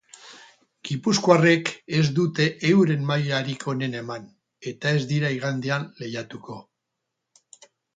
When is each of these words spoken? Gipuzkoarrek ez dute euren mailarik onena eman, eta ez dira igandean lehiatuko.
Gipuzkoarrek 0.89 1.69
ez 1.99 2.07
dute 2.21 2.47
euren 2.71 3.05
mailarik 3.11 3.69
onena 3.77 4.03
eman, 4.07 4.29
eta 4.75 4.99
ez 5.01 5.07
dira 5.17 5.35
igandean 5.41 5.91
lehiatuko. 6.03 6.63